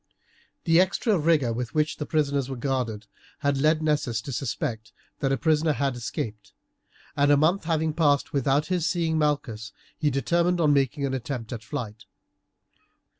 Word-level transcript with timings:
The 0.63 0.79
extra 0.81 1.15
rigour 1.19 1.53
with 1.53 1.75
which 1.75 1.97
the 1.97 2.07
prisoners 2.07 2.49
were 2.49 2.55
guarded 2.55 3.05
had 3.41 3.59
led 3.61 3.83
Nessus 3.83 4.19
to 4.21 4.31
suspect 4.31 4.91
that 5.19 5.31
a 5.31 5.37
prisoner 5.37 5.73
had 5.73 5.95
escaped, 5.95 6.53
and 7.15 7.31
a 7.31 7.37
month 7.37 7.65
having 7.65 7.93
passed 7.93 8.33
without 8.33 8.65
his 8.65 8.87
seeing 8.89 9.19
Malchus, 9.19 9.71
he 9.95 10.09
determined 10.09 10.59
on 10.59 10.73
making 10.73 11.05
an 11.05 11.13
attempt 11.13 11.53
at 11.53 11.63
flight. 11.63 12.05